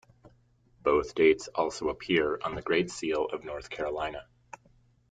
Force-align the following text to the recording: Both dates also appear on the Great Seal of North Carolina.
Both 0.81 1.13
dates 1.13 1.47
also 1.49 1.89
appear 1.89 2.39
on 2.43 2.55
the 2.55 2.63
Great 2.63 2.89
Seal 2.89 3.25
of 3.27 3.43
North 3.43 3.69
Carolina. 3.69 4.25